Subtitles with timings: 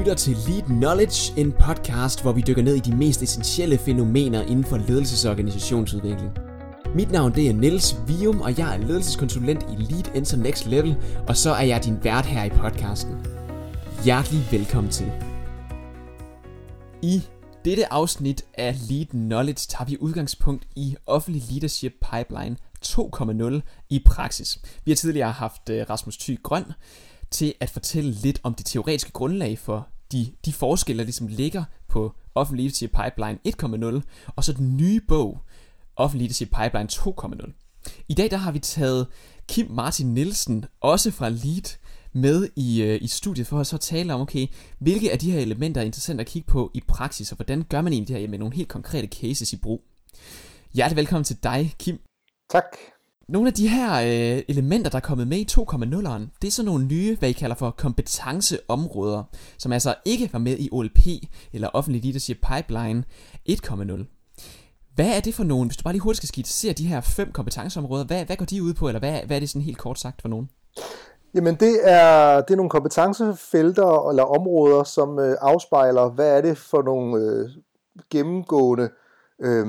[0.00, 4.42] lytter til Lead Knowledge, en podcast, hvor vi dykker ned i de mest essentielle fænomener
[4.42, 6.30] inden for ledelses- og organisationsudvikling.
[6.94, 10.96] Mit navn det er Niels Vium, og jeg er ledelseskonsulent i Lead Enter Next Level,
[11.28, 13.14] og så er jeg din vært her i podcasten.
[14.04, 15.12] Hjertelig velkommen til.
[17.02, 17.22] I
[17.64, 24.58] dette afsnit af Lead Knowledge tager vi udgangspunkt i Offentlig Leadership Pipeline 2.0 i praksis.
[24.84, 26.64] Vi har tidligere haft øh, Rasmus Thy Grøn
[27.30, 31.64] til at fortælle lidt om det teoretiske grundlag for de, de forskelle, der ligesom ligger
[31.88, 33.38] på Offentlig Leadership Pipeline
[33.98, 34.00] 1.0
[34.36, 35.38] og så den nye bog,
[35.96, 38.04] Offentlig Leadership Pipeline 2.0.
[38.08, 39.06] I dag der har vi taget
[39.48, 41.76] Kim Martin Nielsen, også fra Lead,
[42.12, 44.46] med i, øh, i studiet for at så tale om, okay,
[44.78, 47.80] hvilke af de her elementer er interessant at kigge på i praksis, og hvordan gør
[47.80, 49.84] man egentlig det her med nogle helt konkrete cases i brug.
[50.74, 52.00] Hjertelig velkommen til dig, Kim.
[52.50, 52.76] Tak.
[53.30, 56.66] Nogle af de her øh, elementer, der er kommet med i 2.0'eren, det er sådan
[56.66, 59.22] nogle nye, hvad I kalder for kompetenceområder,
[59.58, 60.98] som altså ikke var med i OLP
[61.52, 63.04] eller Offentlig Leadership Pipeline
[63.48, 64.94] 1.0.
[64.94, 67.32] Hvad er det for nogen, hvis du bare lige hurtigt skal skitsere de her fem
[67.32, 69.98] kompetenceområder, hvad, hvad går de ud på, eller hvad, hvad er det sådan helt kort
[69.98, 70.50] sagt for nogen?
[71.34, 76.58] Jamen det er, det er nogle kompetencefelter eller områder, som øh, afspejler, hvad er det
[76.58, 77.48] for nogle øh,
[78.10, 78.88] gennemgående
[79.40, 79.66] øh,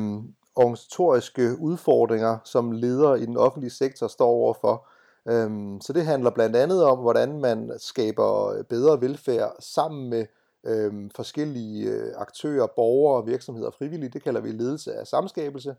[0.56, 4.88] organisatoriske udfordringer, som ledere i den offentlige sektor står overfor.
[5.30, 10.26] Øhm, så det handler blandt andet om, hvordan man skaber bedre velfærd sammen med
[10.64, 14.10] øhm, forskellige øh, aktører, borgere, virksomheder og frivillige.
[14.10, 15.76] Det kalder vi ledelse af samskabelse.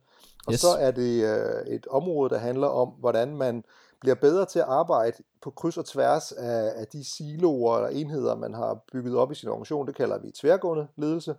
[0.46, 0.60] Og yes.
[0.60, 3.64] så er det øh, et område, der handler om, hvordan man
[4.00, 8.34] bliver bedre til at arbejde på kryds og tværs af, af de siloer eller enheder,
[8.34, 9.86] man har bygget op i sin organisation.
[9.86, 11.34] Det kalder vi tværgående ledelse.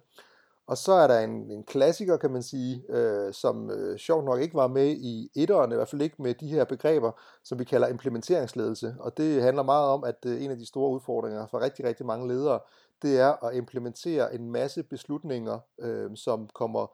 [0.67, 4.41] Og så er der en, en klassiker, kan man sige, øh, som øh, sjovt nok
[4.41, 7.11] ikke var med i etteren, i hvert fald ikke med de her begreber,
[7.43, 8.95] som vi kalder implementeringsledelse.
[8.99, 12.05] Og det handler meget om, at øh, en af de store udfordringer for rigtig, rigtig
[12.05, 12.59] mange ledere,
[13.01, 16.87] det er at implementere en masse beslutninger, øh, som kommer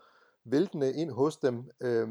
[0.46, 2.08] væltende ind hos dem, øh,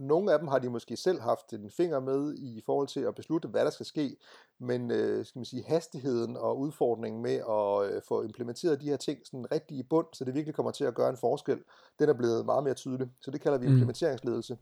[0.00, 3.14] nogle af dem har de måske selv haft en finger med i forhold til at
[3.14, 4.16] beslutte, hvad der skal ske,
[4.58, 8.96] men øh, skal man sige, hastigheden og udfordringen med at øh, få implementeret de her
[8.96, 11.58] ting sådan rigtig i bund, så det virkelig kommer til at gøre en forskel,
[11.98, 13.08] den er blevet meget mere tydelig.
[13.20, 13.72] Så det kalder vi mm.
[13.72, 14.58] implementeringsledelse.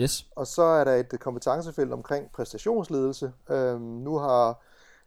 [0.00, 0.26] Yes.
[0.36, 3.32] Og så er der et kompetencefelt omkring præstationsledelse.
[3.50, 4.62] Øhm, nu har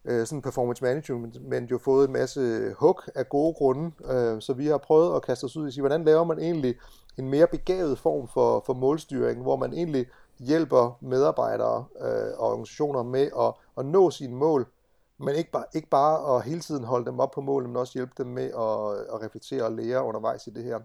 [0.06, 4.68] øh, sådan performance management jo fået en masse hug af gode grunde, øh, så vi
[4.68, 6.76] har prøvet at kaste os ud i sige, hvordan laver man egentlig
[7.20, 10.08] en mere begavet form for, for målstyring, hvor man egentlig
[10.40, 14.68] hjælper medarbejdere øh, og organisationer med at, at nå sine mål,
[15.18, 17.94] men ikke bare, ikke bare at hele tiden holde dem op på målet, men også
[17.94, 20.80] hjælpe dem med at, at reflektere og lære undervejs i det her.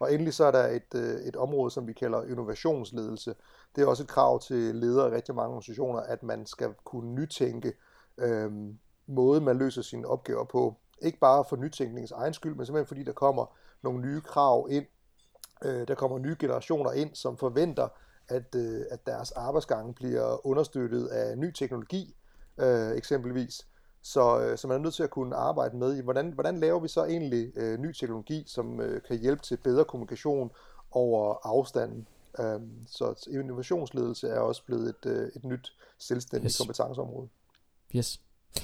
[0.00, 3.34] Og endelig så er der et, øh, et område, som vi kalder innovationsledelse.
[3.76, 7.14] Det er også et krav til ledere i rigtig mange organisationer, at man skal kunne
[7.14, 7.72] nytænke
[8.18, 8.50] øh,
[9.06, 10.74] måde, man løser sine opgaver på.
[11.02, 14.86] Ikke bare for nytænkningens egen skyld, men simpelthen fordi der kommer nogle nye krav ind.
[15.64, 17.88] Øh, der kommer nye generationer ind, som forventer,
[18.28, 22.14] at, øh, at deres arbejdsgange bliver understøttet af ny teknologi,
[22.58, 23.66] øh, eksempelvis.
[24.02, 26.80] Så, øh, så man er nødt til at kunne arbejde med i, hvordan, hvordan laver
[26.80, 30.50] vi så egentlig øh, ny teknologi, som øh, kan hjælpe til bedre kommunikation
[30.90, 32.08] over afstanden.
[32.38, 36.58] Øh, så innovationsledelse er også blevet et, øh, et nyt selvstændigt yes.
[36.58, 37.28] kompetenceområde.
[37.96, 38.20] Yes.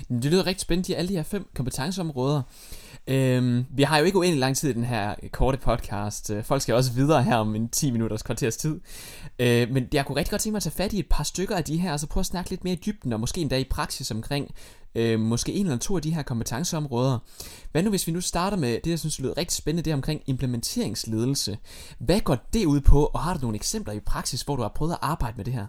[0.08, 2.42] Det lyder rigtig spændende, alle de her fem kompetenceområder.
[3.08, 6.30] Øhm, vi har jo ikke uendelig lang tid i den her øh, korte podcast.
[6.30, 8.80] Øh, folk skal også videre her om en 10 minutters kvarters tid.
[9.38, 11.56] Øh, men jeg kunne rigtig godt tænke mig at tage fat i et par stykker
[11.56, 13.56] af de her, og så prøve at snakke lidt mere i dybden, og måske endda
[13.58, 14.50] i praksis omkring
[14.94, 17.18] øh, måske en eller to af de her kompetenceområder.
[17.72, 19.94] Hvad nu hvis vi nu starter med det, jeg synes lyder rigtig spændende, det er
[19.94, 21.58] omkring implementeringsledelse.
[21.98, 24.72] Hvad går det ud på, og har du nogle eksempler i praksis, hvor du har
[24.76, 25.66] prøvet at arbejde med det her?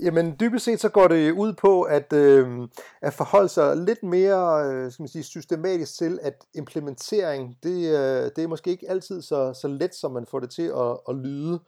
[0.00, 2.68] Jamen dybest set så går det ud på at, øh,
[3.00, 8.30] at forholde sig lidt mere øh, skal man sige, systematisk til, at implementering, det, øh,
[8.36, 11.14] det er måske ikke altid så, så let, som man får det til at, at
[11.16, 11.60] lyde.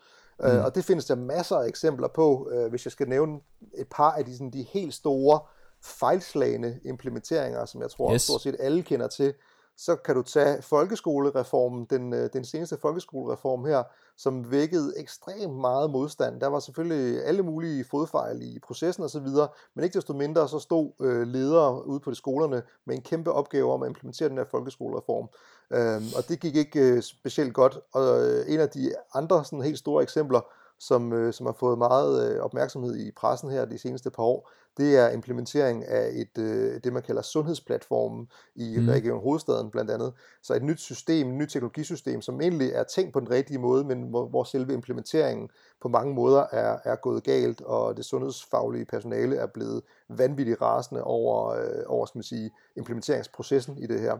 [0.44, 0.58] Øh, mm.
[0.58, 3.40] Uh, og det findes der masser af eksempler på, uh, hvis jeg skal nævne
[3.74, 5.40] et par af de, sådan, de helt store
[5.82, 8.22] fejlslagende implementeringer, som jeg tror yes.
[8.22, 9.34] stort set alle kender til
[9.76, 13.82] så kan du tage folkeskolereformen, den, øh, den seneste folkeskolereform her,
[14.16, 16.40] som vækkede ekstremt meget modstand.
[16.40, 19.26] Der var selvfølgelig alle mulige fodfejl i processen osv.,
[19.74, 23.32] men ikke desto mindre så stod øh, ledere ude på de skolerne med en kæmpe
[23.32, 25.28] opgave om at implementere den her folkeskolereform.
[25.70, 27.78] Øhm, og det gik ikke øh, specielt godt.
[27.92, 30.40] Og øh, en af de andre sådan helt store eksempler,
[30.86, 34.50] som, øh, som har fået meget øh, opmærksomhed i pressen her de seneste par år,
[34.76, 38.88] det er implementering af et, øh, det, man kalder sundhedsplatformen i mm.
[38.88, 40.12] Region Hovedstaden blandt andet.
[40.42, 43.84] Så et nyt system, et nyt teknologisystem, som egentlig er tænkt på den rigtige måde,
[43.84, 45.48] men hvor, hvor selve implementeringen
[45.82, 51.04] på mange måder er, er gået galt, og det sundhedsfaglige personale er blevet vanvittigt rasende
[51.04, 54.18] over, øh, over skal man sige, implementeringsprocessen i det her.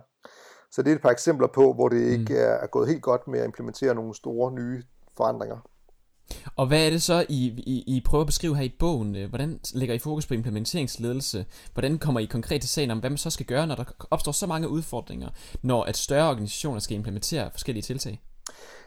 [0.70, 2.40] Så det er et par eksempler på, hvor det ikke mm.
[2.40, 4.82] er, er gået helt godt med at implementere nogle store nye
[5.16, 5.58] forandringer.
[6.56, 9.16] Og hvad er det så, I, I, I prøver at beskrive her i bogen?
[9.16, 11.46] Øh, hvordan lægger I fokus på implementeringsledelse?
[11.72, 14.32] Hvordan kommer I konkret til sagen om, hvad man så skal gøre, når der opstår
[14.32, 15.28] så mange udfordringer,
[15.62, 18.22] når at større organisationer skal implementere forskellige tiltag?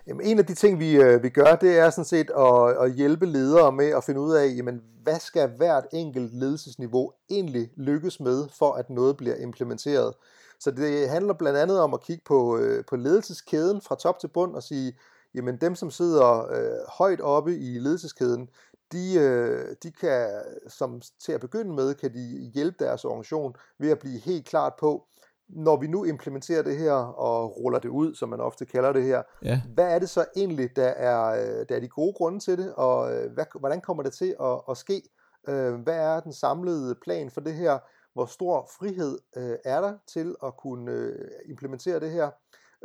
[0.07, 2.93] Jamen, en af de ting, vi, øh, vi gør, det er sådan set at, at
[2.93, 8.19] hjælpe ledere med at finde ud af, jamen, hvad skal hvert enkelt ledelsesniveau egentlig lykkes
[8.19, 10.13] med, for at noget bliver implementeret.
[10.59, 14.27] Så det handler blandt andet om at kigge på, øh, på ledelseskæden fra top til
[14.27, 14.93] bund og sige,
[15.37, 18.49] jamen dem, som sidder øh, højt oppe i ledelseskæden,
[18.91, 20.29] de, øh, de kan,
[20.67, 24.73] som til at begynde med, kan de hjælpe deres organisation ved at blive helt klart
[24.79, 25.07] på,
[25.49, 29.03] når vi nu implementerer det her og ruller det ud, som man ofte kalder det
[29.03, 29.61] her, ja.
[29.73, 32.73] hvad er det så egentlig, der er, øh, der er de gode grunde til det,
[32.73, 35.01] og øh, hvad, hvordan kommer det til at, at ske?
[35.49, 37.79] Øh, hvad er den samlede plan for det her?
[38.13, 39.17] Hvor stor frihed
[39.65, 41.13] er der til at kunne
[41.45, 42.29] implementere det her?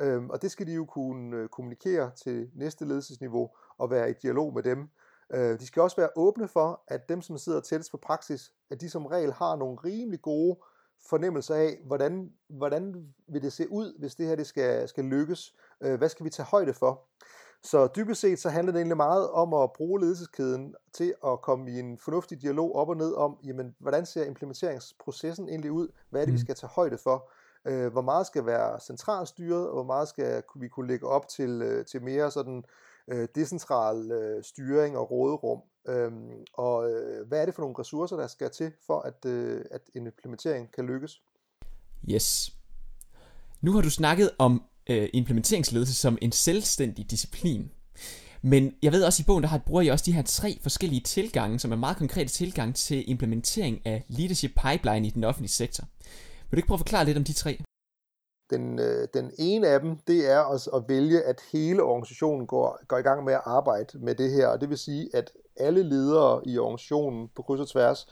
[0.00, 4.14] Øhm, og det skal de jo kunne øh, kommunikere til næste ledelsesniveau og være i
[4.22, 4.88] dialog med dem.
[5.34, 8.80] Øh, de skal også være åbne for, at dem, som sidder tættest på praksis, at
[8.80, 10.58] de som regel har nogle rimelig gode
[11.08, 15.54] fornemmelser af, hvordan, hvordan vil det se ud, hvis det her det skal, skal lykkes?
[15.80, 17.08] Øh, hvad skal vi tage højde for?
[17.64, 21.70] Så dybest set så handler det egentlig meget om at bruge ledelseskæden til at komme
[21.70, 25.88] i en fornuftig dialog op og ned om, jamen, hvordan ser implementeringsprocessen egentlig ud?
[26.10, 26.44] Hvad er det, vi mm.
[26.44, 27.30] skal tage højde for?
[27.66, 31.28] Øh, hvor meget skal være centralt styret, og hvor meget skal vi kunne lægge op
[31.28, 32.64] til, øh, til mere sådan
[33.08, 35.60] øh, decentral øh, styring og råderum.
[35.88, 39.64] Øhm, og øh, hvad er det for nogle ressourcer, der skal til for, at, øh,
[39.70, 41.22] at en implementering kan lykkes?
[42.10, 42.52] Yes.
[43.60, 47.70] Nu har du snakket om øh, implementeringsledelse som en selvstændig disciplin.
[48.42, 51.00] Men jeg ved også i bogen, der har bruger I også de her tre forskellige
[51.00, 55.84] tilgange, som er meget konkrete tilgange til implementering af leadership pipeline i den offentlige sektor.
[56.52, 57.58] Vil du ikke prøve at forklare lidt om de tre?
[58.50, 62.86] Den, øh, den ene af dem, det er at, at vælge, at hele organisationen går,
[62.88, 64.46] går i gang med at arbejde med det her.
[64.46, 68.06] Og det vil sige, at alle ledere i organisationen på kryds og tværs,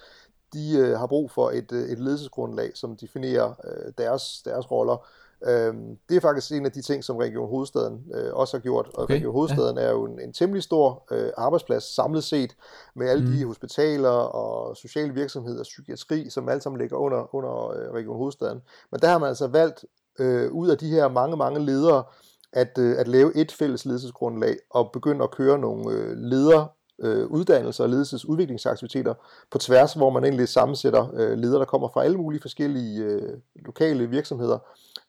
[0.52, 5.06] de øh, har brug for et, øh, et ledelsesgrundlag, som definerer øh, deres, deres roller.
[5.46, 8.90] Øhm, det er faktisk en af de ting, som Region Hovedstaden øh, også har gjort.
[8.94, 9.14] Og okay.
[9.14, 9.82] Region Hovedstaden ja.
[9.82, 12.56] er jo en, en temmelig stor øh, arbejdsplads samlet set,
[12.94, 13.32] med alle mm.
[13.32, 18.60] de hospitaler og sociale virksomheder psykiatri, som alle sammen ligger under, under øh, Region Hovedstaden.
[18.90, 19.84] Men der har man altså valgt
[20.18, 22.04] øh, ud af de her mange, mange ledere,
[22.52, 26.68] at, øh, at lave et fælles ledelsesgrundlag og begynde at køre nogle øh, ledere
[27.00, 29.14] øh, uddannelser og ledelsesudviklingsaktiviteter
[29.50, 33.38] på tværs, hvor man egentlig sammensætter øh, ledere, der kommer fra alle mulige forskellige øh,
[33.54, 34.58] lokale virksomheder,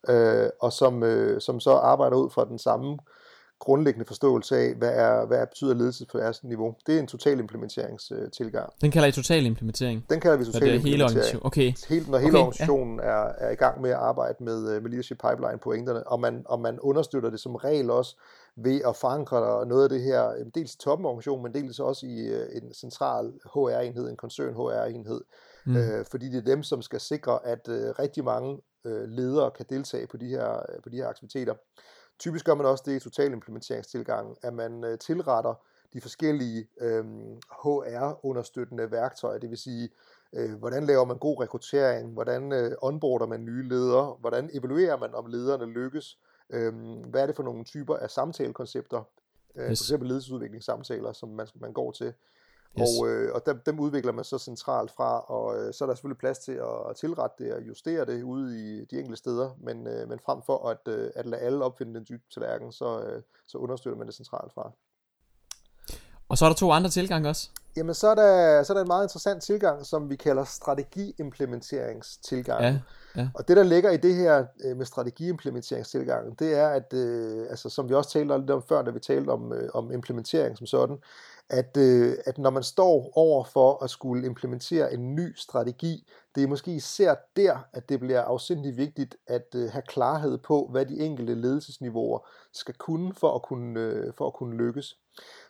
[0.09, 2.97] øh, og som, øh, som så arbejder ud fra den samme
[3.61, 6.75] grundlæggende forståelse af, hvad, er, hvad er betyder ledelse på deres niveau.
[6.87, 8.69] Det er en total implementeringstilgang.
[8.81, 10.05] Den kalder I total implementering?
[10.09, 11.45] Den kalder vi total det er hele organisationen.
[11.45, 11.73] Okay.
[11.89, 13.05] Helt, når hele okay, organisationen ja.
[13.05, 16.41] er, er i gang med at arbejde med, øh, med leadership pipeline pointerne, og man,
[16.45, 18.15] og man understøtter det som regel også
[18.55, 22.05] ved at forankre noget af det her, dels i toppen af organisationen, men dels også
[22.05, 25.21] i øh, en central HR-enhed, en koncern HR-enhed.
[25.65, 25.75] Mm.
[25.77, 29.65] Øh, fordi det er dem, som skal sikre, at øh, rigtig mange øh, ledere kan
[29.69, 31.53] deltage på de her, øh, på de her aktiviteter.
[32.19, 35.53] Typisk gør man også det i total implementeringstilgang, at man øh, tilretter
[35.93, 37.05] de forskellige øh,
[37.63, 39.89] HR-understøttende værktøjer, det vil sige,
[40.35, 45.15] øh, hvordan laver man god rekruttering, hvordan øh, onboarder man nye ledere, hvordan evaluerer man,
[45.15, 46.17] om lederne lykkes,
[46.51, 46.73] øh,
[47.09, 49.03] hvad er det for nogle typer af samtalekoncepter,
[49.55, 49.79] øh, yes.
[49.79, 52.13] for eksempel ledelsesudviklingssamtaler, som man, man går til,
[52.79, 52.89] Yes.
[52.99, 55.95] Og, øh, og dem, dem udvikler man så centralt fra, og øh, så er der
[55.95, 59.49] selvfølgelig plads til at, at tilrette det og justere det ude i de enkelte steder,
[59.59, 63.01] men, øh, men frem for at, øh, at lade alle opfinde den dybe tallerken, så,
[63.01, 64.71] øh, så understøtter man det centralt fra.
[66.31, 67.49] Og så er der to andre tilgange også.
[67.77, 72.61] Jamen, så er, der, så er der en meget interessant tilgang, som vi kalder strategiimplementeringstilgang.
[72.61, 72.79] Ja,
[73.15, 73.29] ja.
[73.33, 77.69] Og det, der ligger i det her øh, med strategiimplementeringstilgangen, det er, at, øh, altså,
[77.69, 80.67] som vi også talte lidt om før, da vi talte om, øh, om implementering som
[80.67, 80.97] sådan,
[81.49, 86.43] at, øh, at når man står over for at skulle implementere en ny strategi, det
[86.43, 90.85] er måske især der, at det bliver afsindig vigtigt at øh, have klarhed på, hvad
[90.85, 94.97] de enkelte ledelsesniveauer skal kunne for at kunne, øh, for at kunne lykkes.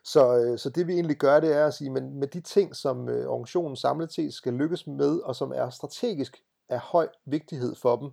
[0.04, 2.76] Så, øh, så det vi egentlig gør, det er at sige, men med de ting,
[2.76, 7.76] som øh, organisationen samlet set skal lykkes med, og som er strategisk af høj vigtighed
[7.76, 8.12] for dem,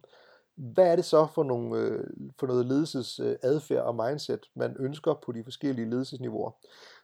[0.58, 2.06] hvad er det så for, nogle, øh,
[2.38, 6.50] for noget ledelsesadfærd og mindset, man ønsker på de forskellige ledelsesniveauer?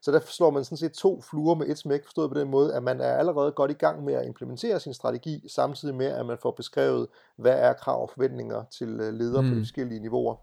[0.02, 2.74] Så der slår man sådan set to fluer med et smæk, forstået på den måde,
[2.74, 6.26] at man er allerede godt i gang med at implementere sin strategi, samtidig med, at
[6.26, 9.48] man får beskrevet, hvad er krav og forventninger til ledere mm.
[9.48, 9.64] på de mm.
[9.64, 10.36] forskellige niveauer.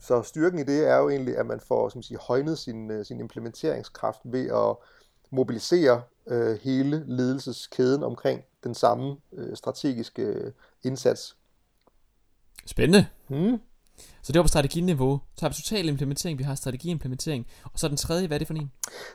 [0.00, 3.04] Så styrken i det er jo egentlig, at man får som sige, højnet sin, øh,
[3.04, 4.76] sin implementeringskraft ved at
[5.30, 10.52] mobilisere øh, hele ledelseskæden omkring den samme øh, strategiske øh,
[10.84, 11.36] indsats.
[12.66, 13.06] Spændende.
[13.28, 13.60] Hmm.
[14.22, 15.20] Så det var på strateginiveau.
[15.36, 17.46] Så har vi total implementering, vi har strategiimplementering.
[17.64, 18.72] Og så den tredje, hvad er det for en?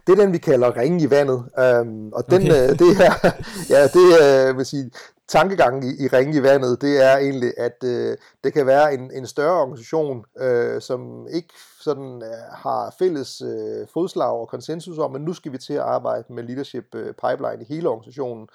[0.07, 1.37] Det er den, vi kalder ringe i vandet.
[1.37, 2.71] Um, og den, okay.
[2.71, 3.13] uh, det er,
[3.75, 4.91] ja, det uh, vil sige,
[5.29, 9.11] tankegangen i, i ringe i vandet, det er egentlig, at uh, det kan være en,
[9.13, 15.11] en større organisation, uh, som ikke sådan uh, har fælles uh, fodslag og konsensus om,
[15.11, 18.47] men nu skal vi til at arbejde med leadership uh, pipeline i hele organisationen.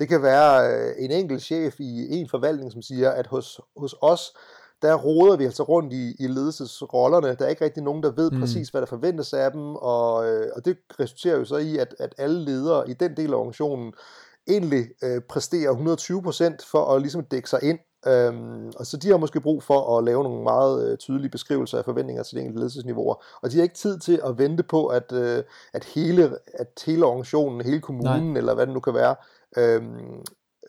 [0.00, 3.94] Det kan være uh, en enkelt chef i en forvaltning, som siger, at hos, hos
[4.00, 4.34] os,
[4.82, 7.34] der roder vi altså rundt i, i ledelsesrollerne.
[7.34, 8.40] Der er ikke rigtig nogen, der ved mm.
[8.40, 11.94] præcis, hvad der forventes af dem, og, øh, og det resulterer jo så i, at,
[11.98, 13.92] at alle ledere i den del af organisationen
[14.48, 15.74] egentlig øh, præsterer
[16.60, 17.78] 120% for at ligesom dække sig ind.
[18.06, 21.78] Øhm, og så de har måske brug for at lave nogle meget øh, tydelige beskrivelser
[21.78, 23.24] af forventninger til de enkelte ledelsesniveauer.
[23.42, 27.04] Og de har ikke tid til at vente på, at, øh, at, hele, at hele
[27.04, 28.38] organisationen, hele kommunen, Nej.
[28.38, 29.14] eller hvad det nu kan være,
[29.56, 29.82] øh,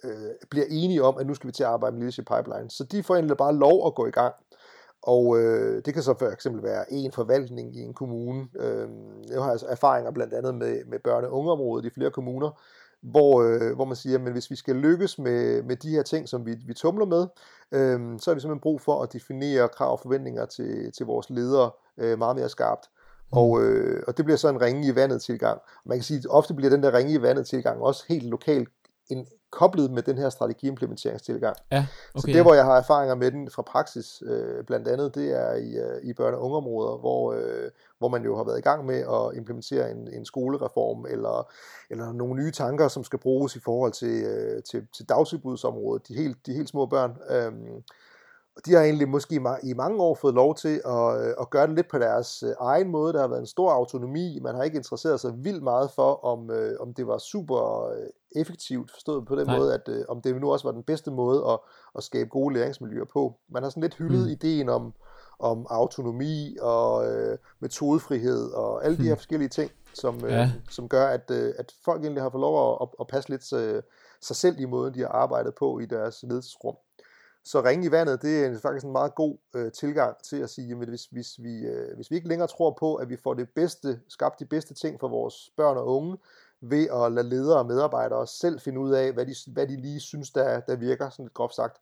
[0.04, 2.70] øh, bliver enige om, at nu skal vi til at arbejde med leadership pipeline.
[2.70, 4.34] Så de får egentlig bare lov at gå i gang.
[5.02, 8.48] Og øh, det kan så for eksempel være en forvaltning i en kommune.
[8.60, 8.88] Øh,
[9.30, 12.60] jeg har altså erfaringer blandt andet med, med børne- og ungeområdet i flere kommuner,
[13.04, 16.30] hvor, øh, hvor man siger, at hvis vi skal lykkes med, med de her ting,
[16.30, 17.28] som vi, vi tumler med,
[17.72, 21.30] øh, så har vi simpelthen brug for at definere krav og forventninger til, til vores
[21.30, 22.90] ledere øh, meget mere skarpt.
[23.32, 23.38] Mm.
[23.38, 25.62] Og, øh, og det bliver så en ringe i vandet tilgang.
[25.86, 28.70] Man kan sige, at ofte bliver den der ringe i vandet tilgang også helt lokalt
[29.10, 31.56] en, koblet med den her strategiimplementeringstilgang.
[31.72, 35.16] Ja, okay, så det, hvor jeg har erfaringer med den fra praksis, øh, blandt andet,
[35.16, 38.60] det er i, øh, i børne- og ungeområder, hvor, øh, hvor man jo har været
[38.60, 41.52] i gang med at implementere en, en skolereform, eller,
[41.90, 46.16] eller nogle nye tanker, som skal bruges i forhold til, øh, til, til dagtilbudsområdet, de
[46.16, 47.18] helt, de helt små børn.
[47.30, 47.52] Øh,
[48.56, 51.68] og de har egentlig måske i mange år fået lov til at, øh, at gøre
[51.68, 53.14] det lidt på deres øh, egen måde.
[53.14, 54.40] Der har været en stor autonomi.
[54.42, 57.90] Man har ikke interesseret sig vildt meget for, om, øh, om det var super
[58.36, 59.58] effektivt, forstået på den Nej.
[59.58, 61.60] måde, at om det nu også var den bedste måde at,
[61.96, 63.40] at skabe gode læringsmiljøer på.
[63.50, 64.32] Man har sådan lidt hyldet mm.
[64.32, 64.94] ideen om,
[65.40, 69.18] om autonomi og øh, metodefrihed og alle de her mm.
[69.18, 70.42] forskellige ting, som, ja.
[70.42, 73.54] øh, som gør, at, øh, at folk egentlig har fået lov at, at passe lidt
[73.54, 73.84] øh,
[74.22, 76.76] sig selv i måden, de har arbejdet på i deres ledelsesrum.
[77.46, 80.72] Så ringe i vandet, det er faktisk en meget god øh, tilgang til at sige,
[80.72, 83.50] at hvis, hvis, vi, øh, hvis vi ikke længere tror på, at vi får det
[83.56, 86.18] bedste, skabt de bedste ting for vores børn og unge,
[86.70, 90.00] ved at lade ledere og medarbejdere selv finde ud af, hvad de, hvad de lige
[90.00, 91.78] synes, der, der virker, sådan lidt groft sagt,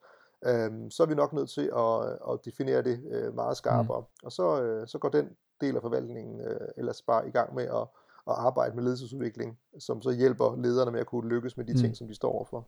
[0.46, 4.00] øh, så er vi nok nødt til at, at definere det øh, meget skarpere.
[4.00, 4.26] Mm.
[4.26, 5.30] Og så, øh, så går den
[5.62, 7.88] del af forvaltningen øh, ellers bare i gang med at,
[8.28, 11.80] at arbejde med ledelsesudvikling, som så hjælper lederne med at kunne lykkes med de mm.
[11.80, 12.68] ting, som de står overfor.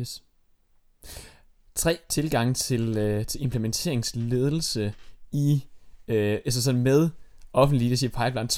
[0.00, 0.22] Yes
[1.74, 4.94] tre tilgange til, øh, til implementeringsledelse
[5.32, 5.66] i,
[6.08, 7.10] øh, altså sådan med
[7.54, 8.48] offentlig leadership pipeline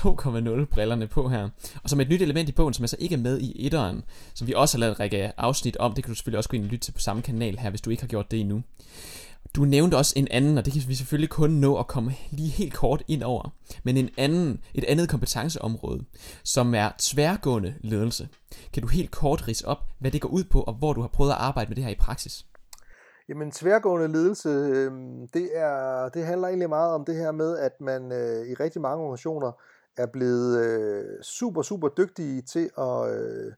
[0.60, 1.48] 2.0 brillerne på her.
[1.82, 4.02] Og som et nyt element i bogen, som altså ikke er med i etteren,
[4.34, 6.56] som vi også har lavet en række afsnit om, det kan du selvfølgelig også gå
[6.56, 8.62] ind og lytte til på samme kanal her, hvis du ikke har gjort det endnu.
[9.56, 12.48] Du nævnte også en anden, og det kan vi selvfølgelig kun nå at komme lige
[12.48, 16.04] helt kort ind over, men en anden, et andet kompetenceområde,
[16.44, 18.28] som er tværgående ledelse.
[18.72, 21.08] Kan du helt kort rise op, hvad det går ud på, og hvor du har
[21.08, 22.46] prøvet at arbejde med det her i praksis?
[23.28, 24.92] Jamen, tværgående ledelse, øh,
[25.34, 28.80] det, er, det handler egentlig meget om det her med, at man øh, i rigtig
[28.80, 29.52] mange organisationer
[29.96, 33.52] er blevet øh, super, super dygtige til at øh,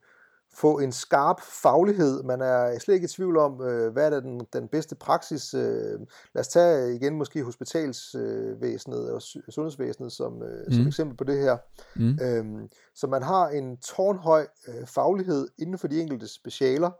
[0.54, 2.22] få en skarp faglighed.
[2.22, 5.54] Man er slet ikke i tvivl om, øh, hvad er den, den bedste praksis.
[5.54, 6.00] Øh,
[6.34, 10.72] lad os tage igen måske hospitalsvæsenet og sundhedsvæsenet som, øh, mm.
[10.72, 11.56] som eksempel på det her.
[11.96, 12.18] Mm.
[12.22, 16.90] Øh, så man har en tårnhøj øh, faglighed inden for de enkelte specialer,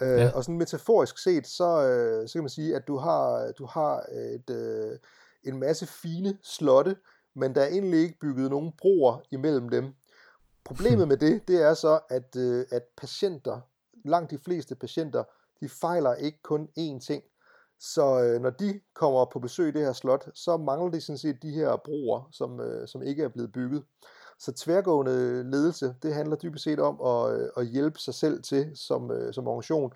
[0.00, 0.30] Øh, ja.
[0.34, 4.06] Og sådan metaforisk set, så, øh, så kan man sige, at du har, du har
[4.12, 4.98] et, øh,
[5.44, 6.96] en masse fine slotte,
[7.34, 9.94] men der er egentlig ikke bygget nogen broer imellem dem.
[10.64, 13.60] Problemet med det, det er så, at, øh, at patienter,
[14.04, 15.24] langt de fleste patienter,
[15.60, 17.22] de fejler ikke kun én ting.
[17.80, 21.18] Så øh, når de kommer på besøg i det her slot, så mangler de sådan
[21.18, 23.84] set de her broer, som, øh, som ikke er blevet bygget.
[24.38, 28.70] Så tværgående ledelse, det handler dybest set om at, øh, at hjælpe sig selv til
[28.74, 29.92] som, øh, som organisation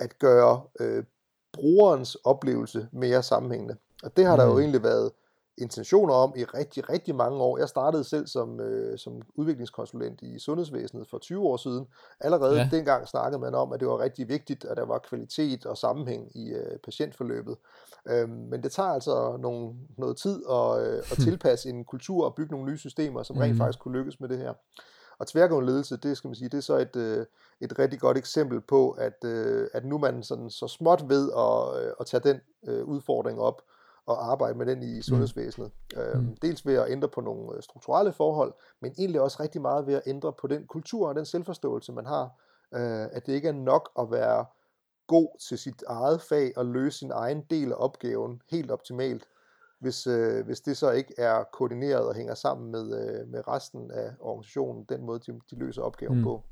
[0.00, 1.04] at gøre øh,
[1.52, 3.76] brugerens oplevelse mere sammenhængende.
[4.02, 4.38] Og det har mm.
[4.38, 4.60] der jo mm.
[4.60, 5.12] egentlig været
[5.58, 7.58] intentioner om i rigtig, rigtig mange år.
[7.58, 11.86] Jeg startede selv som, øh, som udviklingskonsulent i sundhedsvæsenet for 20 år siden.
[12.20, 12.68] Allerede ja.
[12.72, 16.36] dengang snakkede man om, at det var rigtig vigtigt, at der var kvalitet og sammenhæng
[16.36, 17.56] i øh, patientforløbet.
[18.08, 22.34] Øhm, men det tager altså nogle, noget tid at, øh, at tilpasse en kultur og
[22.34, 23.58] bygge nogle nye systemer, som rent mm.
[23.58, 24.54] faktisk kunne lykkes med det her.
[25.18, 27.26] Og tværgående ledelse, det skal man sige, det er så et, øh,
[27.60, 31.84] et rigtig godt eksempel på, at, øh, at nu man sådan så småt ved at,
[31.84, 33.62] øh, at tage den øh, udfordring op,
[34.06, 35.02] og arbejde med den i mm.
[35.02, 35.70] sundhedsvæsenet.
[35.94, 36.00] Mm.
[36.00, 39.86] Øhm, dels ved at ændre på nogle øh, strukturelle forhold, men egentlig også rigtig meget
[39.86, 42.24] ved at ændre på den kultur og den selvforståelse, man har.
[42.74, 44.44] Øh, at det ikke er nok at være
[45.06, 49.28] god til sit eget fag og løse sin egen del af opgaven helt optimalt.
[49.78, 53.90] hvis, øh, hvis det så ikke er koordineret og hænger sammen med, øh, med resten
[53.90, 56.24] af organisationen, den måde, de, de løser opgaven mm.
[56.24, 56.42] på.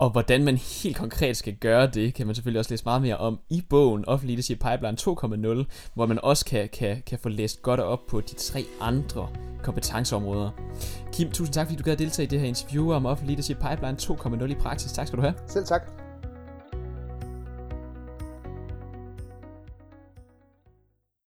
[0.00, 3.16] Og hvordan man helt konkret skal gøre det, kan man selvfølgelig også læse meget mere
[3.16, 4.96] om i bogen Offentlig Leadership Pipeline
[5.64, 9.28] 2.0, hvor man også kan, kan, kan få læst godt op på de tre andre
[9.62, 10.50] kompetenceområder.
[11.12, 13.96] Kim, tusind tak, fordi du gad deltage i det her interview om Offentlig Leadership Pipeline
[14.00, 14.92] 2.0 i praksis.
[14.92, 15.34] Tak skal du have.
[15.46, 16.07] Selv tak.